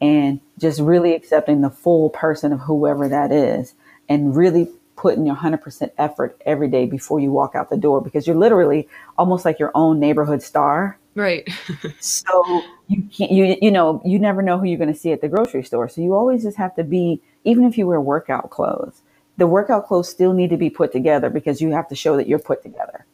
and 0.00 0.40
just 0.58 0.80
really 0.80 1.14
accepting 1.14 1.60
the 1.60 1.70
full 1.70 2.10
person 2.10 2.52
of 2.52 2.60
whoever 2.60 3.08
that 3.08 3.32
is 3.32 3.74
and 4.08 4.36
really 4.36 4.68
putting 4.96 5.26
your 5.26 5.36
100% 5.36 5.90
effort 5.98 6.40
every 6.46 6.68
day 6.68 6.86
before 6.86 7.20
you 7.20 7.30
walk 7.30 7.54
out 7.54 7.68
the 7.68 7.76
door 7.76 8.00
because 8.00 8.26
you're 8.26 8.36
literally 8.36 8.88
almost 9.18 9.44
like 9.44 9.58
your 9.58 9.70
own 9.74 10.00
neighborhood 10.00 10.42
star. 10.42 10.98
Right. 11.14 11.48
So 12.00 12.62
you 12.88 13.02
can't 13.10 13.32
you 13.32 13.56
you 13.60 13.70
know 13.70 14.00
you 14.04 14.18
never 14.18 14.42
know 14.42 14.58
who 14.58 14.66
you're 14.66 14.78
going 14.78 14.92
to 14.92 14.98
see 14.98 15.12
at 15.12 15.20
the 15.20 15.28
grocery 15.28 15.64
store. 15.64 15.88
So 15.88 16.00
you 16.00 16.14
always 16.14 16.44
just 16.44 16.56
have 16.56 16.76
to 16.76 16.84
be 16.84 17.20
even 17.44 17.64
if 17.64 17.76
you 17.76 17.86
wear 17.86 18.00
workout 18.00 18.50
clothes 18.50 19.02
the 19.36 19.46
workout 19.46 19.86
clothes 19.86 20.08
still 20.08 20.32
need 20.32 20.50
to 20.50 20.56
be 20.56 20.70
put 20.70 20.92
together 20.92 21.30
because 21.30 21.60
you 21.60 21.70
have 21.72 21.88
to 21.88 21.94
show 21.94 22.16
that 22.16 22.26
you're 22.26 22.38
put 22.38 22.62
together. 22.62 23.04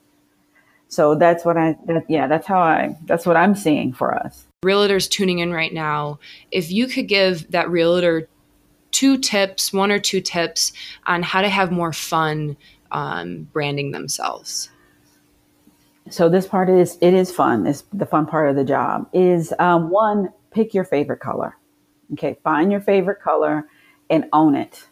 So 0.88 1.14
that's 1.14 1.44
what 1.44 1.56
i 1.56 1.76
that, 1.86 2.04
yeah 2.08 2.26
that's 2.26 2.46
how 2.46 2.60
i 2.60 2.94
that's 3.06 3.24
what 3.24 3.34
i'm 3.34 3.54
seeing 3.54 3.94
for 3.94 4.14
us 4.14 4.44
realtors 4.64 5.10
tuning 5.10 5.40
in 5.40 5.52
right 5.52 5.72
now, 5.72 6.20
if 6.52 6.70
you 6.70 6.86
could 6.86 7.08
give 7.08 7.50
that 7.50 7.68
realtor 7.68 8.28
two 8.92 9.18
tips, 9.18 9.72
one 9.72 9.90
or 9.90 9.98
two 9.98 10.20
tips 10.20 10.72
on 11.06 11.22
how 11.22 11.42
to 11.42 11.48
have 11.48 11.72
more 11.72 11.92
fun 11.92 12.56
um, 12.92 13.48
branding 13.52 13.90
themselves. 13.90 14.70
So 16.10 16.28
this 16.28 16.46
part 16.46 16.70
is 16.70 16.96
it 17.00 17.12
is 17.12 17.32
fun. 17.32 17.66
It's 17.66 17.82
the 17.92 18.06
fun 18.06 18.26
part 18.26 18.50
of 18.50 18.56
the 18.56 18.64
job. 18.64 19.08
Is 19.12 19.52
um, 19.58 19.90
one 19.90 20.32
pick 20.52 20.74
your 20.74 20.84
favorite 20.84 21.20
color. 21.20 21.56
Okay, 22.12 22.38
find 22.44 22.70
your 22.70 22.80
favorite 22.80 23.20
color 23.20 23.66
and 24.10 24.26
own 24.32 24.54
it. 24.54 24.86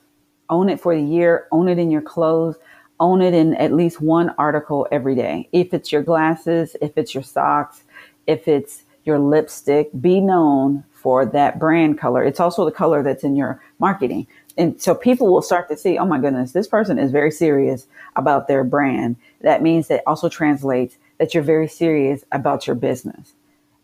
Own 0.49 0.69
it 0.69 0.81
for 0.81 0.97
the 0.97 1.03
year. 1.03 1.47
Own 1.53 1.69
it 1.69 1.79
in 1.79 1.93
your 1.93 2.03
clothes. 2.03 2.57
Own 2.99 3.23
it 3.23 3.35
in 3.35 3.55
at 3.55 3.73
least 3.73 4.01
one 4.01 4.31
article 4.37 4.89
every 4.91 5.15
day. 5.15 5.49
If 5.53 5.73
it's 5.75 5.93
your 5.93 6.03
glasses, 6.03 6.75
if 6.81 6.99
it's 6.99 7.15
your 7.15 7.23
socks, 7.23 7.85
if 8.27 8.49
it's 8.49 8.85
your 9.05 9.19
lipstick, 9.19 9.91
be 10.01 10.21
known 10.21 10.85
for 10.93 11.25
that 11.27 11.59
brand 11.59 11.99
color. 11.99 12.23
It's 12.25 12.41
also 12.41 12.65
the 12.65 12.73
color 12.73 13.03
that's 13.03 13.25
in 13.25 13.37
your 13.37 13.61
marketing. 13.79 14.27
And 14.59 14.81
so 14.81 14.95
people 14.95 15.33
will 15.33 15.43
start 15.43 15.69
to 15.71 15.77
see, 15.77 15.99
oh 15.99 16.05
my 16.05 16.19
goodness, 16.21 16.53
this 16.53 16.69
person 16.69 16.99
is 16.99 17.11
very 17.13 17.31
serious 17.31 17.87
about 18.17 18.49
their 18.49 18.65
brand. 18.65 19.17
That 19.41 19.63
means 19.63 19.89
that 19.89 20.03
also 20.07 20.29
translates 20.29 20.99
that 21.19 21.35
you're 21.35 21.43
very 21.43 21.69
serious 21.69 22.25
about 22.33 22.67
your 22.67 22.77
business. 22.77 23.35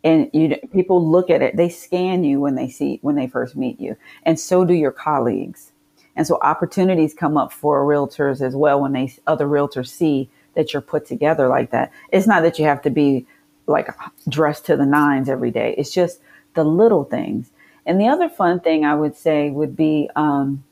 and 0.04 0.30
you 0.32 0.56
people 0.72 1.04
look 1.10 1.30
at 1.30 1.42
it 1.42 1.56
they 1.56 1.68
scan 1.68 2.24
you 2.24 2.40
when 2.40 2.54
they 2.54 2.68
see 2.68 2.98
when 3.02 3.14
they 3.16 3.26
first 3.26 3.56
meet 3.56 3.80
you 3.80 3.96
and 4.24 4.38
so 4.38 4.64
do 4.64 4.74
your 4.74 4.92
colleagues 4.92 5.72
and 6.14 6.26
so 6.26 6.38
opportunities 6.42 7.14
come 7.14 7.36
up 7.36 7.52
for 7.52 7.84
realtors 7.84 8.40
as 8.40 8.54
well 8.54 8.80
when 8.80 8.92
they 8.92 9.12
other 9.26 9.46
realtors 9.46 9.88
see 9.88 10.28
that 10.54 10.72
you're 10.72 10.82
put 10.82 11.06
together 11.06 11.48
like 11.48 11.70
that 11.70 11.92
it's 12.12 12.26
not 12.26 12.42
that 12.42 12.58
you 12.58 12.64
have 12.64 12.82
to 12.82 12.90
be 12.90 13.26
like 13.66 13.88
dressed 14.28 14.66
to 14.66 14.76
the 14.76 14.86
nines 14.86 15.28
every 15.28 15.50
day 15.50 15.74
it's 15.78 15.92
just 15.92 16.20
the 16.54 16.64
little 16.64 17.04
things 17.04 17.50
and 17.84 18.00
the 18.00 18.06
other 18.06 18.28
fun 18.28 18.60
thing 18.60 18.84
i 18.84 18.94
would 18.94 19.16
say 19.16 19.50
would 19.50 19.76
be 19.76 20.08
um, 20.16 20.62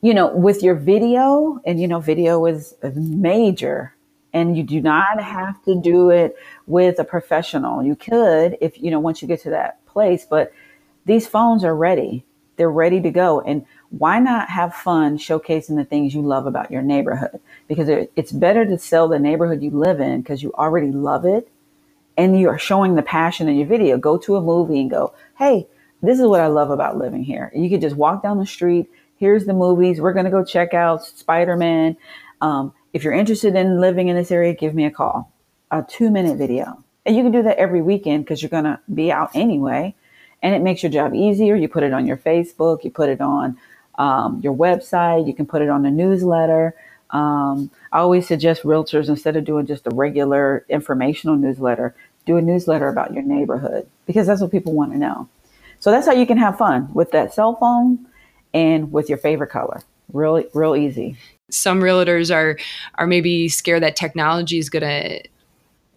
you 0.00 0.14
know 0.14 0.34
with 0.34 0.62
your 0.62 0.74
video 0.74 1.60
and 1.64 1.80
you 1.80 1.88
know 1.88 2.00
video 2.00 2.44
is 2.46 2.74
major 2.82 3.94
and 4.32 4.56
you 4.56 4.62
do 4.62 4.80
not 4.80 5.22
have 5.22 5.62
to 5.64 5.74
do 5.74 6.10
it 6.10 6.36
with 6.66 6.98
a 6.98 7.04
professional. 7.04 7.82
You 7.82 7.96
could 7.96 8.56
if 8.60 8.80
you 8.80 8.90
know 8.90 9.00
once 9.00 9.22
you 9.22 9.28
get 9.28 9.42
to 9.42 9.50
that 9.50 9.84
place, 9.86 10.26
but 10.28 10.52
these 11.04 11.26
phones 11.26 11.64
are 11.64 11.76
ready. 11.76 12.24
They're 12.56 12.70
ready 12.70 13.00
to 13.00 13.10
go. 13.10 13.40
And 13.40 13.66
why 13.90 14.20
not 14.20 14.48
have 14.48 14.74
fun 14.74 15.18
showcasing 15.18 15.76
the 15.76 15.84
things 15.84 16.14
you 16.14 16.22
love 16.22 16.46
about 16.46 16.70
your 16.70 16.82
neighborhood? 16.82 17.40
Because 17.68 17.88
it's 17.88 18.32
better 18.32 18.64
to 18.66 18.78
sell 18.78 19.08
the 19.08 19.18
neighborhood 19.18 19.62
you 19.62 19.70
live 19.70 20.00
in 20.00 20.20
because 20.20 20.42
you 20.42 20.52
already 20.54 20.92
love 20.92 21.24
it 21.24 21.50
and 22.16 22.38
you 22.38 22.48
are 22.48 22.58
showing 22.58 22.94
the 22.94 23.02
passion 23.02 23.48
in 23.48 23.56
your 23.56 23.66
video. 23.66 23.96
Go 23.96 24.18
to 24.18 24.36
a 24.36 24.40
movie 24.40 24.80
and 24.80 24.90
go, 24.90 25.14
hey, 25.38 25.66
this 26.02 26.18
is 26.18 26.26
what 26.26 26.40
I 26.40 26.48
love 26.48 26.70
about 26.70 26.98
living 26.98 27.22
here. 27.22 27.52
You 27.54 27.70
could 27.70 27.80
just 27.80 27.96
walk 27.96 28.22
down 28.22 28.38
the 28.38 28.46
street. 28.46 28.90
Here's 29.16 29.44
the 29.44 29.54
movies. 29.54 30.00
We're 30.00 30.12
going 30.12 30.24
to 30.24 30.30
go 30.30 30.44
check 30.44 30.74
out 30.74 31.04
Spider 31.04 31.56
Man. 31.56 31.96
Um, 32.40 32.74
if 32.92 33.04
you're 33.04 33.12
interested 33.12 33.54
in 33.54 33.80
living 33.80 34.08
in 34.08 34.16
this 34.16 34.32
area, 34.32 34.52
give 34.52 34.74
me 34.74 34.84
a 34.84 34.90
call. 34.90 35.32
A 35.70 35.84
two 35.88 36.10
minute 36.10 36.36
video. 36.36 36.82
And 37.06 37.16
you 37.16 37.22
can 37.22 37.32
do 37.32 37.42
that 37.44 37.56
every 37.56 37.82
weekend 37.82 38.24
because 38.24 38.42
you're 38.42 38.50
going 38.50 38.64
to 38.64 38.80
be 38.92 39.10
out 39.10 39.30
anyway. 39.34 39.94
And 40.42 40.54
it 40.54 40.60
makes 40.60 40.82
your 40.82 40.90
job 40.90 41.14
easier. 41.14 41.54
You 41.54 41.68
put 41.68 41.84
it 41.84 41.92
on 41.92 42.06
your 42.06 42.16
Facebook, 42.16 42.84
you 42.84 42.90
put 42.90 43.08
it 43.08 43.20
on 43.20 43.56
um, 43.96 44.40
your 44.42 44.54
website, 44.54 45.26
you 45.26 45.34
can 45.34 45.46
put 45.46 45.62
it 45.62 45.68
on 45.68 45.86
a 45.86 45.90
newsletter. 45.90 46.74
Um, 47.12 47.70
I 47.92 47.98
always 47.98 48.26
suggest 48.26 48.62
realtors, 48.62 49.08
instead 49.08 49.36
of 49.36 49.44
doing 49.44 49.66
just 49.66 49.86
a 49.86 49.90
regular 49.90 50.64
informational 50.68 51.36
newsletter, 51.36 51.94
do 52.26 52.36
a 52.36 52.42
newsletter 52.42 52.88
about 52.88 53.12
your 53.12 53.22
neighborhood 53.22 53.86
because 54.06 54.26
that's 54.26 54.40
what 54.40 54.50
people 54.50 54.72
want 54.72 54.92
to 54.92 54.98
know. 54.98 55.28
So 55.80 55.90
that's 55.90 56.06
how 56.06 56.12
you 56.12 56.26
can 56.26 56.38
have 56.38 56.56
fun 56.56 56.92
with 56.94 57.10
that 57.10 57.34
cell 57.34 57.56
phone 57.56 58.06
and 58.54 58.92
with 58.92 59.08
your 59.08 59.18
favorite 59.18 59.50
color. 59.50 59.82
Really, 60.12 60.46
real 60.54 60.76
easy 60.76 61.16
some 61.52 61.80
realtors 61.80 62.34
are 62.34 62.58
are 62.96 63.06
maybe 63.06 63.48
scared 63.48 63.82
that 63.82 63.96
technology 63.96 64.58
is 64.58 64.70
going 64.70 64.82
to 64.82 65.22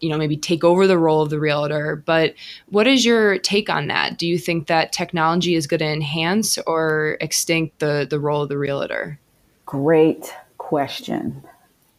you 0.01 0.09
know 0.09 0.17
maybe 0.17 0.35
take 0.35 0.63
over 0.63 0.85
the 0.85 0.97
role 0.97 1.21
of 1.21 1.29
the 1.29 1.39
realtor 1.39 1.95
but 1.95 2.33
what 2.69 2.85
is 2.85 3.05
your 3.05 3.39
take 3.39 3.69
on 3.69 3.87
that 3.87 4.17
do 4.17 4.27
you 4.27 4.37
think 4.37 4.67
that 4.67 4.91
technology 4.91 5.55
is 5.55 5.65
going 5.65 5.79
to 5.79 5.85
enhance 5.85 6.57
or 6.67 7.17
extinct 7.21 7.79
the 7.79 8.05
the 8.09 8.19
role 8.19 8.41
of 8.41 8.49
the 8.49 8.57
realtor 8.57 9.17
great 9.65 10.33
question 10.65 11.43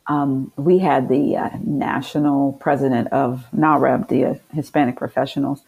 um, 0.08 0.52
we 0.56 0.78
had 0.78 1.08
the 1.08 1.36
uh, 1.36 1.50
national 1.64 2.52
president 2.54 3.08
of 3.08 3.44
NAHREP, 3.54 4.08
the 4.08 4.24
uh, 4.24 4.34
Hispanic 4.54 4.96
professionals, 4.96 5.62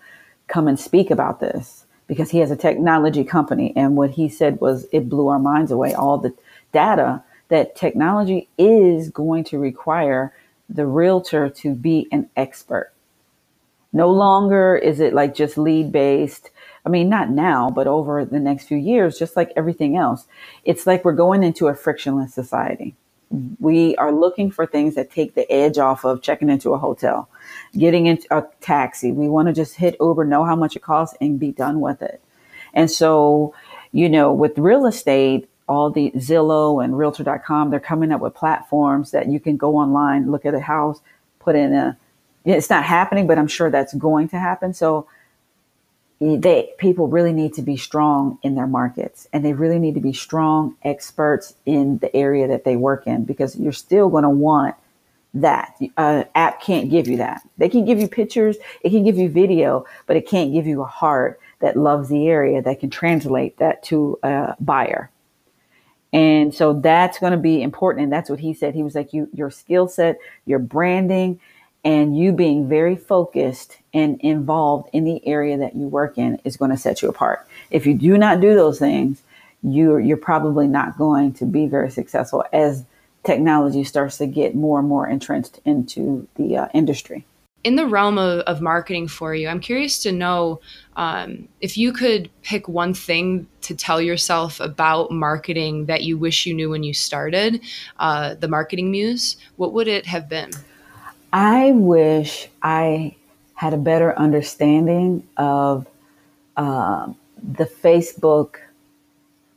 come 0.47 0.69
and 0.69 0.79
speak 0.79 1.11
about 1.11 1.41
this 1.41 1.85
because 2.07 2.31
he 2.31 2.39
has 2.39 2.51
a 2.51 2.57
technology 2.57 3.25
company. 3.25 3.73
And 3.77 3.97
what 3.97 4.11
he 4.11 4.29
said 4.29 4.61
was 4.61 4.87
it 4.93 5.09
blew 5.09 5.29
our 5.29 5.39
minds 5.39 5.71
away. 5.71 5.93
All 5.93 6.19
the 6.19 6.35
data 6.73 7.23
that 7.49 7.77
technology 7.77 8.49
is 8.57 9.11
going 9.11 9.45
to 9.45 9.59
require 9.59 10.33
the 10.69 10.87
realtor 10.87 11.49
to 11.49 11.75
be 11.75 12.07
an 12.13 12.31
expert. 12.37 12.93
No 13.93 14.11
longer 14.11 14.77
is 14.77 15.01
it 15.01 15.15
like 15.15 15.35
just 15.35 15.59
lead 15.59 15.91
based. 15.91 16.51
I 16.89 16.91
mean, 16.91 17.11
not 17.11 17.29
now, 17.29 17.69
but 17.69 17.87
over 17.87 18.25
the 18.25 18.41
next 18.41 18.65
few 18.65 18.79
years, 18.79 19.19
just 19.19 19.37
like 19.37 19.53
everything 19.55 19.99
else, 19.99 20.27
it's 20.65 20.87
like 20.87 21.05
we're 21.05 21.13
going 21.13 21.43
into 21.43 21.67
a 21.67 21.75
frictionless 21.75 22.33
society. 22.33 22.97
We 23.61 23.95
are 23.97 24.11
looking 24.11 24.51
for 24.51 24.65
things 24.65 24.95
that 24.95 25.11
take 25.11 25.35
the 25.35 25.53
edge 25.53 25.77
off 25.77 26.07
of 26.07 26.23
checking 26.23 26.49
into 26.49 26.73
a 26.73 26.79
hotel, 26.79 27.29
getting 27.77 28.07
into 28.07 28.27
a 28.35 28.49
taxi. 28.63 29.13
We 29.13 29.29
want 29.29 29.49
to 29.49 29.53
just 29.53 29.75
hit 29.75 29.97
Uber, 30.01 30.25
know 30.25 30.47
how 30.47 30.57
much 30.57 30.77
it 30.77 30.83
costs, 30.83 31.15
and 31.21 31.39
be 31.39 31.53
done 31.53 31.81
with 31.81 32.01
it. 32.01 32.23
And 32.73 32.91
so, 32.91 33.53
you 33.93 34.09
know, 34.09 34.33
with 34.33 34.57
real 34.57 34.87
estate, 34.87 35.47
all 35.69 35.91
the 35.91 36.11
Zillow 36.17 36.83
and 36.83 36.97
Realtor.com, 36.97 37.69
they're 37.69 37.81
coming 37.81 38.13
up 38.13 38.23
with 38.23 38.35
platforms 38.35 39.11
that 39.11 39.29
you 39.29 39.41
can 39.41 39.59
go 39.59 39.77
online, 39.77 40.31
look 40.31 40.47
at 40.47 40.55
a 40.55 40.61
house, 40.61 41.03
put 41.39 41.55
in 41.55 41.75
a. 41.75 41.99
It's 42.47 42.71
not 42.71 42.85
happening, 42.85 43.27
but 43.27 43.37
I'm 43.37 43.47
sure 43.47 43.71
that's 43.71 43.93
going 43.93 44.31
to 44.31 44.39
happen. 44.39 44.73
So 44.73 45.07
they 46.21 46.71
people 46.79 47.07
really 47.07 47.33
need 47.33 47.55
to 47.55 47.63
be 47.63 47.77
strong 47.77 48.39
in 48.43 48.55
their 48.55 48.67
markets, 48.67 49.29
and 49.33 49.45
they 49.45 49.53
really 49.53 49.79
need 49.79 49.95
to 49.95 50.01
be 50.01 50.13
strong 50.13 50.77
experts 50.83 51.55
in 51.65 51.99
the 51.99 52.15
area 52.15 52.49
that 52.49 52.65
they 52.65 52.77
work 52.77 53.07
in, 53.07 53.25
because 53.25 53.57
you're 53.57 53.73
still 53.73 54.09
going 54.09 54.25
to 54.25 54.31
want 54.31 54.75
that. 55.35 55.77
Uh, 55.97 56.25
app 56.35 56.61
can't 56.61 56.91
give 56.91 57.07
you 57.07 57.19
that. 57.19 57.43
They 57.59 57.69
can 57.69 57.85
give 57.85 58.01
you 58.01 58.09
pictures, 58.09 58.57
it 58.81 58.91
can 58.91 59.05
give 59.05 59.17
you 59.17 59.29
video, 59.29 59.87
but 60.07 60.17
it 60.17 60.27
can't 60.27 60.53
give 60.53 60.67
you 60.67 60.83
a 60.83 60.87
heart 60.87 61.39
that 61.61 61.77
loves 61.77 62.09
the 62.09 62.29
area 62.29 62.63
that 62.63 62.81
can 62.81 62.91
translate 62.91 63.59
that 63.59 63.83
to 63.85 64.19
a 64.23 64.57
buyer. 64.61 65.11
And 66.13 66.55
so 66.55 66.73
that's 66.73 67.19
going 67.19 67.33
to 67.33 67.39
be 67.39 67.63
important. 67.63 68.05
And 68.05 68.13
that's 68.13 68.31
what 68.31 68.41
he 68.41 68.55
said. 68.55 68.75
He 68.75 68.83
was 68.83 68.95
like, 68.95 69.13
you, 69.13 69.29
your 69.35 69.51
skill 69.51 69.89
set, 69.89 70.19
your 70.47 70.59
branding, 70.59 71.39
and 71.85 72.17
you 72.17 72.33
being 72.33 72.69
very 72.69 72.97
focused 72.97 73.78
and 73.95 74.21
involved 74.21 74.89
in 74.93 75.05
the 75.05 75.27
area 75.27 75.57
that 75.59 75.75
you 75.75 75.89
work 75.89 76.19
in 76.19 76.41
is 76.45 76.57
going 76.57 76.71
to 76.71 76.77
set 76.77 77.03
you 77.03 77.09
apart. 77.09 77.47
If 77.71 77.87
you 77.87 77.95
do 77.95 78.19
not 78.19 78.41
do 78.41 78.55
those 78.55 78.79
things, 78.79 79.23
you're, 79.63 80.01
you're 80.01 80.17
probably 80.17 80.67
not 80.67 80.97
going 80.99 81.33
to 81.35 81.45
be 81.45 81.67
very 81.67 81.91
successful 81.91 82.45
as 82.53 82.85
technology 83.25 83.85
starts 83.85 84.19
to 84.19 84.27
get 84.27 84.55
more 84.55 84.79
and 84.79 84.89
more 84.89 85.07
entrenched 85.09 85.61
into 85.65 86.27
the 86.37 86.57
uh, 86.57 86.69
industry 86.73 87.25
in 87.65 87.77
the 87.77 87.87
realm 87.87 88.19
of, 88.19 88.41
of 88.41 88.61
marketing 88.61 89.09
for 89.09 89.35
you, 89.35 89.49
I'm 89.49 89.61
curious 89.61 90.03
to 90.05 90.13
know 90.13 90.61
um, 90.97 91.49
if 91.61 91.77
you 91.77 91.93
could 91.93 92.31
pick 92.43 92.69
one 92.69 92.95
thing 92.95 93.47
to 93.63 93.75
tell 93.75 94.01
yourself 94.01 94.61
about 94.61 95.11
marketing 95.11 95.87
that 95.87 96.03
you 96.03 96.17
wish 96.17 96.47
you 96.47 96.55
knew 96.55 96.71
when 96.71 96.83
you 96.83 96.95
started 96.95 97.61
uh, 97.99 98.35
the 98.35 98.49
Marketing 98.49 98.91
Muse, 98.91 99.37
what 99.57 99.73
would 99.73 99.89
it 99.89 100.07
have 100.07 100.29
been? 100.29 100.51
I 101.33 101.73
wish 101.73 102.49
I 102.63 103.17
had 103.59 103.75
a 103.75 103.77
better 103.77 104.17
understanding 104.17 105.27
of 105.37 105.85
uh, 106.57 107.13
the 107.43 107.65
Facebook 107.65 108.59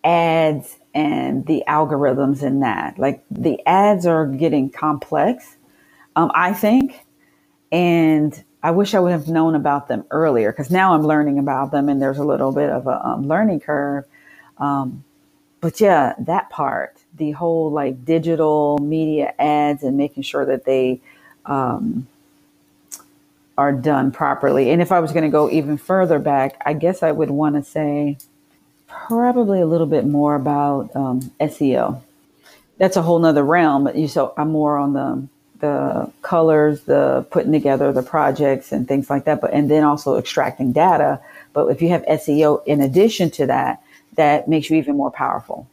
ads 0.03 0.77
and 0.95 1.45
the 1.45 1.63
algorithms 1.67 2.41
in 2.41 2.61
that. 2.61 2.97
Like 2.97 3.23
the 3.29 3.59
ads 3.67 4.07
are 4.07 4.25
getting 4.25 4.71
complex, 4.71 5.55
um, 6.15 6.31
I 6.33 6.51
think 6.51 7.05
and 7.71 8.43
I 8.63 8.71
wish 8.71 8.95
I 8.95 8.99
would 9.01 9.11
have 9.11 9.27
known 9.27 9.53
about 9.53 9.87
them 9.87 10.03
earlier 10.09 10.51
because 10.51 10.71
now 10.71 10.95
I'm 10.95 11.03
learning 11.03 11.37
about 11.37 11.71
them 11.71 11.87
and 11.87 12.01
there's 12.01 12.17
a 12.17 12.23
little 12.23 12.51
bit 12.51 12.71
of 12.71 12.87
a 12.87 13.07
um, 13.07 13.27
learning 13.27 13.59
curve. 13.59 14.05
Um, 14.57 15.03
but 15.61 15.79
yeah, 15.79 16.15
that 16.17 16.49
part, 16.49 16.97
the 17.15 17.33
whole 17.33 17.69
like 17.69 18.03
digital 18.03 18.79
media 18.79 19.35
ads 19.37 19.83
and 19.83 19.95
making 19.95 20.23
sure 20.23 20.47
that 20.47 20.65
they 20.65 21.01
um, 21.45 22.07
are 23.57 23.71
done 23.71 24.11
properly. 24.11 24.71
And 24.71 24.81
if 24.81 24.91
I 24.91 24.99
was 24.99 25.11
going 25.11 25.23
to 25.23 25.29
go 25.29 25.49
even 25.49 25.77
further 25.77 26.19
back, 26.19 26.61
I 26.65 26.73
guess 26.73 27.03
I 27.03 27.11
would 27.11 27.29
want 27.29 27.55
to 27.55 27.63
say 27.63 28.17
probably 28.87 29.61
a 29.61 29.65
little 29.65 29.87
bit 29.87 30.05
more 30.05 30.35
about 30.35 30.95
um, 30.95 31.31
SEO. 31.39 32.01
That's 32.77 32.97
a 32.97 33.01
whole 33.01 33.19
nother 33.19 33.43
realm, 33.43 33.83
but 33.83 33.95
you 33.95 34.07
so 34.07 34.33
I'm 34.37 34.51
more 34.51 34.77
on 34.77 34.93
the 34.93 35.27
the 35.59 36.11
colors, 36.23 36.81
the 36.81 37.25
putting 37.29 37.51
together 37.51 37.91
the 37.91 38.01
projects 38.01 38.71
and 38.71 38.87
things 38.87 39.09
like 39.09 39.25
that, 39.25 39.39
but 39.41 39.53
and 39.53 39.69
then 39.69 39.83
also 39.83 40.17
extracting 40.17 40.71
data. 40.71 41.19
But 41.53 41.67
if 41.67 41.81
you 41.81 41.89
have 41.89 42.03
SEO 42.05 42.65
in 42.65 42.81
addition 42.81 43.29
to 43.31 43.45
that, 43.45 43.83
that 44.15 44.47
makes 44.47 44.69
you 44.69 44.77
even 44.77 44.97
more 44.97 45.11
powerful. 45.11 45.67